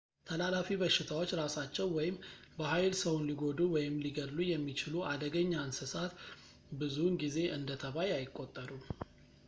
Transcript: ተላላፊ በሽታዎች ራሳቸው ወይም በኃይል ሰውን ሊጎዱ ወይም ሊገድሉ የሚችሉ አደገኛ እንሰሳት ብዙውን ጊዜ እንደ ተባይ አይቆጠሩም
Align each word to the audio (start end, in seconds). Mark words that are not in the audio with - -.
ተላላፊ 0.27 0.67
በሽታዎች 0.81 1.31
ራሳቸው 1.39 1.87
ወይም 1.97 2.15
በኃይል 2.59 2.93
ሰውን 3.01 3.27
ሊጎዱ 3.29 3.59
ወይም 3.75 3.97
ሊገድሉ 4.05 4.39
የሚችሉ 4.51 4.95
አደገኛ 5.11 5.53
እንሰሳት 5.67 6.15
ብዙውን 6.79 7.17
ጊዜ 7.25 7.37
እንደ 7.59 7.69
ተባይ 7.85 8.09
አይቆጠሩም 8.17 8.83